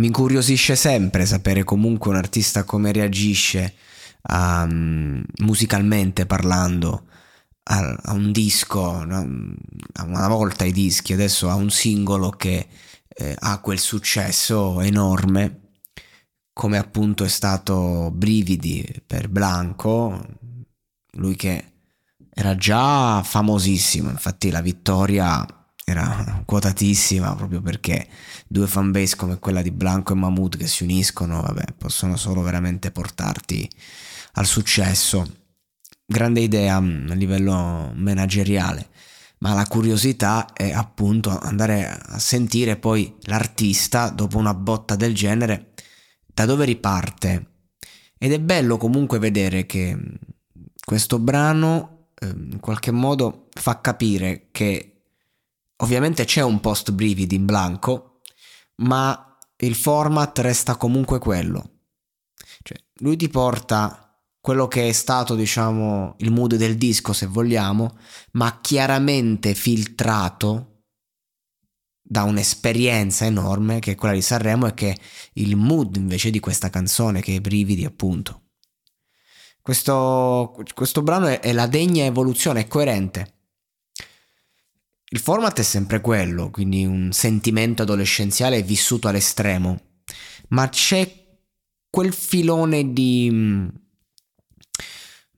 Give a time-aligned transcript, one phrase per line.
[0.00, 3.74] Mi incuriosisce sempre sapere comunque un artista come reagisce
[4.30, 7.04] um, musicalmente parlando
[7.64, 9.20] a, a un disco, no?
[10.06, 12.66] una volta i dischi, adesso a un singolo che
[13.08, 15.72] eh, ha quel successo enorme
[16.54, 20.38] come appunto è stato Brividi per Blanco,
[21.18, 21.72] lui che
[22.32, 25.46] era già famosissimo, infatti la vittoria
[25.90, 28.08] era quotatissima proprio perché
[28.46, 32.90] due fanbase come quella di Blanco e Mahmood che si uniscono, vabbè, possono solo veramente
[32.90, 33.68] portarti
[34.32, 35.38] al successo.
[36.04, 38.88] Grande idea mm, a livello manageriale,
[39.38, 45.72] ma la curiosità è appunto andare a sentire poi l'artista dopo una botta del genere
[46.26, 47.46] da dove riparte.
[48.18, 50.14] Ed è bello comunque vedere che mm,
[50.84, 54.99] questo brano Ehm, in qualche modo fa capire che
[55.80, 58.20] ovviamente c'è un post brividi in blanco,
[58.76, 61.82] ma il format resta comunque quello.
[62.62, 64.10] Cioè, lui ti porta
[64.40, 67.98] quello che è stato, diciamo, il mood del disco, se vogliamo,
[68.32, 70.66] ma chiaramente filtrato
[72.02, 74.96] da un'esperienza enorme che è quella di Sanremo e che è
[75.34, 78.44] il mood invece di questa canzone, che è brividi, appunto.
[79.60, 83.39] Questo, questo brano è, è la degna evoluzione, è coerente.
[85.12, 89.80] Il format è sempre quello, quindi un sentimento adolescenziale vissuto all'estremo,
[90.50, 91.12] ma c'è
[91.90, 93.68] quel filone di mm,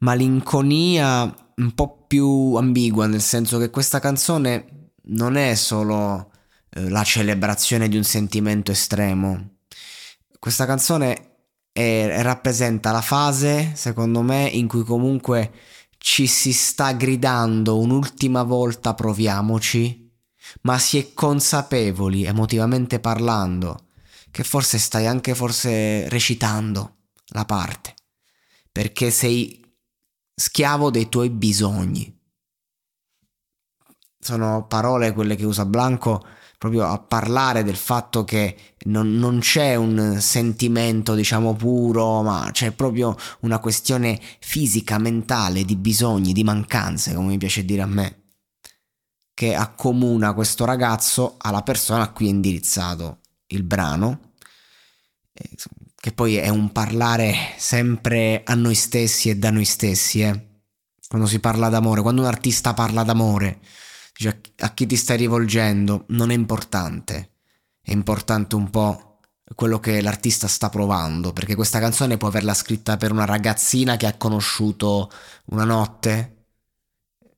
[0.00, 1.22] malinconia
[1.56, 6.32] un po' più ambigua, nel senso che questa canzone non è solo
[6.68, 9.60] eh, la celebrazione di un sentimento estremo.
[10.38, 11.36] Questa canzone
[11.72, 15.50] e rappresenta la fase, secondo me, in cui comunque
[16.02, 20.12] ci si sta gridando un'ultima volta proviamoci,
[20.62, 23.86] ma si è consapevoli, emotivamente parlando,
[24.32, 26.96] che forse stai anche forse recitando
[27.28, 27.94] la parte,
[28.72, 29.64] perché sei
[30.34, 32.20] schiavo dei tuoi bisogni.
[34.18, 36.26] Sono parole quelle che usa Blanco
[36.62, 42.70] proprio a parlare del fatto che non, non, c'è un sentimento, diciamo, puro, ma c'è
[42.70, 48.26] proprio una questione fisica, mentale, di bisogni, di mancanze, come mi piace dire a me,
[49.34, 54.34] che accomuna questo ragazzo alla persona a cui è indirizzato il brano,
[55.32, 55.50] eh,
[55.96, 60.50] che poi è un parlare sempre a noi stessi e da noi stessi, eh.
[61.08, 63.58] Quando si parla d'amore, quando un artista parla d'amore,
[64.12, 67.32] cioè, a chi ti stai rivolgendo non è importante,
[67.80, 69.20] è importante un po'
[69.54, 74.06] quello che l'artista sta provando, perché questa canzone può averla scritta per una ragazzina che
[74.06, 75.10] ha conosciuto
[75.46, 76.46] una notte,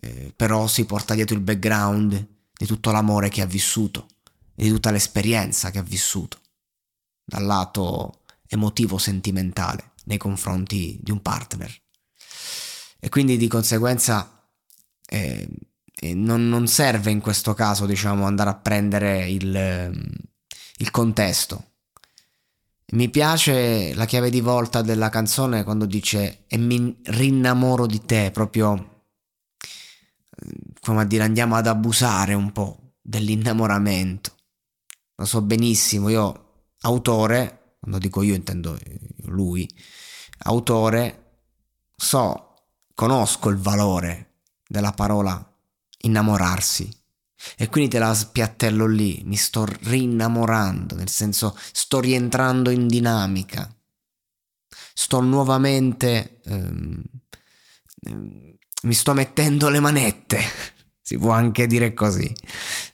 [0.00, 4.06] eh, però si porta dietro il background di tutto l'amore che ha vissuto
[4.54, 6.38] e di tutta l'esperienza che ha vissuto
[7.24, 11.72] dal lato emotivo sentimentale nei confronti di un partner.
[13.00, 14.48] E quindi di conseguenza
[15.06, 15.48] eh,
[16.00, 20.16] non, non, serve in questo caso, diciamo, andare a prendere il,
[20.76, 21.64] il contesto.
[22.90, 28.30] Mi piace la chiave di volta della canzone quando dice e mi rinnamoro di te,
[28.30, 34.32] proprio ehm, come a dire andiamo ad abusare un po' dell'innamoramento.
[35.16, 38.78] Lo so benissimo, io autore, quando dico io intendo
[39.24, 39.68] lui,
[40.44, 41.40] autore,
[41.94, 42.54] so,
[42.94, 44.36] conosco il valore
[44.66, 45.48] della parola
[45.98, 46.88] innamorarsi.
[47.56, 53.72] E quindi te la spiattello lì, mi sto rinnamorando, nel senso sto rientrando in dinamica,
[54.92, 57.02] sto nuovamente, ehm,
[58.06, 60.40] ehm, mi sto mettendo le manette,
[61.00, 62.32] si può anche dire così.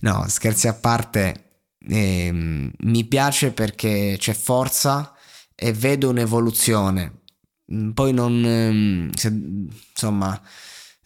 [0.01, 5.15] No, scherzi a parte, ehm, mi piace perché c'è forza
[5.55, 7.23] e vedo un'evoluzione.
[7.95, 10.41] Poi non, ehm, se, insomma,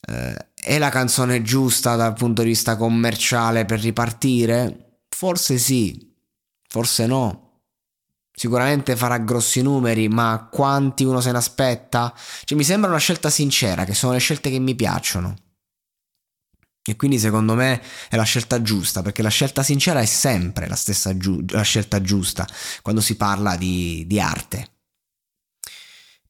[0.00, 5.00] eh, è la canzone giusta dal punto di vista commerciale per ripartire?
[5.08, 6.14] Forse sì,
[6.69, 7.46] forse no.
[8.32, 12.14] Sicuramente farà grossi numeri, ma quanti uno se ne aspetta?
[12.44, 15.34] Cioè, mi sembra una scelta sincera, che sono le scelte che mi piacciono.
[16.84, 20.76] E quindi secondo me è la scelta giusta, perché la scelta sincera è sempre la
[20.76, 22.46] stessa giu- la scelta giusta
[22.81, 24.69] quando si parla di, di arte.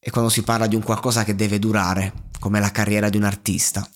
[0.00, 3.24] E quando si parla di un qualcosa che deve durare, come la carriera di un
[3.24, 3.88] artista.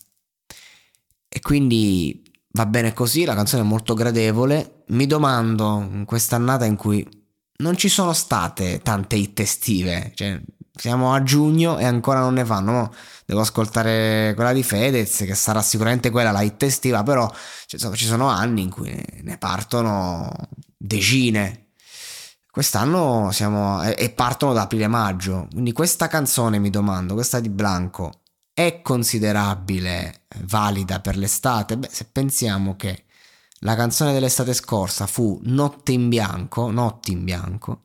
[1.34, 4.84] E quindi va bene così, la canzone è molto gradevole.
[4.88, 7.08] Mi domando, in quest'annata in cui
[7.58, 10.38] non ci sono state tante hit estive, cioè
[10.75, 12.93] siamo a giugno e ancora non ne fanno.
[13.25, 17.32] Devo ascoltare quella di Fedez, che sarà sicuramente quella la hit estiva, però
[17.67, 20.31] cioè, ci sono anni in cui ne partono
[20.76, 21.69] decine.
[22.50, 25.49] Quest'anno siamo e partono da aprile-maggio.
[25.50, 28.21] Quindi questa canzone mi domando, questa di Blanco,
[28.67, 31.76] è considerabile valida per l'estate?
[31.76, 33.05] Beh, se pensiamo che
[33.61, 37.85] la canzone dell'estate scorsa fu Notte in bianco, Notti in bianco,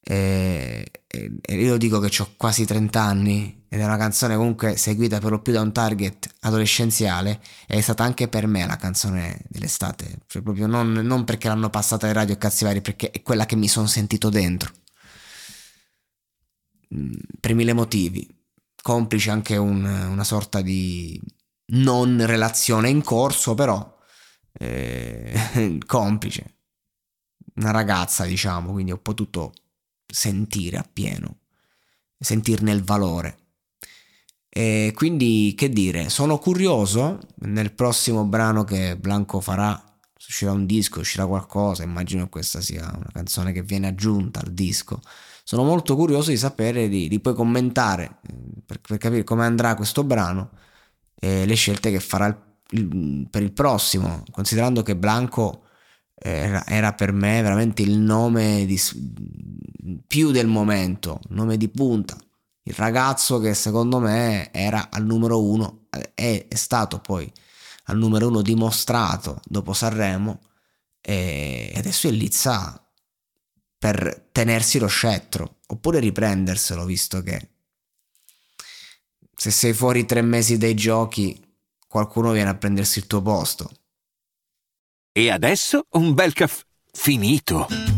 [0.00, 4.78] e, e, e io dico che ho quasi 30 anni ed è una canzone comunque
[4.78, 9.42] seguita per lo più da un target adolescenziale è stata anche per me la canzone
[9.48, 13.44] dell'estate, cioè proprio non, non perché l'hanno passata ai radio cazzi vari, perché è quella
[13.46, 14.72] che mi sono sentito dentro.
[16.94, 18.37] Mm, per mille motivi
[18.88, 21.20] complice anche un, una sorta di
[21.72, 23.98] non relazione in corso, però
[24.54, 26.54] eh, complice.
[27.56, 29.52] Una ragazza, diciamo, quindi ho potuto
[30.06, 31.40] sentire appieno,
[32.18, 33.36] sentirne il valore.
[34.48, 39.82] E quindi, che dire, sono curioso nel prossimo brano che Blanco farà.
[40.16, 41.82] Uscirà un disco, uscirà qualcosa.
[41.82, 45.02] Immagino questa sia una canzone che viene aggiunta al disco
[45.48, 48.34] sono molto curioso di sapere, di, di poi commentare eh,
[48.66, 50.50] per, per, capire come andrà questo brano
[51.18, 52.36] e le scelte che farà il,
[52.72, 55.62] il, per il prossimo, considerando che Blanco
[56.12, 58.78] era, era, per me veramente il nome di,
[60.06, 62.18] più del momento, nome di punta,
[62.64, 67.32] il ragazzo che secondo me era al numero uno, è, è stato poi
[67.84, 70.40] al numero uno dimostrato dopo Sanremo
[71.00, 72.82] e adesso è Lizza
[73.78, 77.50] per tenersi lo scettro, oppure riprenderselo, visto che
[79.34, 81.40] se sei fuori tre mesi dai giochi,
[81.86, 83.70] qualcuno viene a prendersi il tuo posto.
[85.12, 87.97] E adesso un bel caffè finito.